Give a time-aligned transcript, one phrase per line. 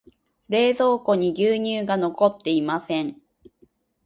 [0.49, 3.21] 冷蔵庫に牛乳が残っていません。